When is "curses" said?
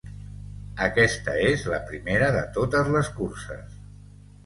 3.23-3.81